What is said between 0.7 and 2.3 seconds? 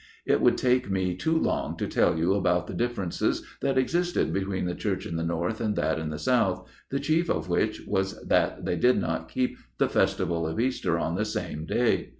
me too long to tell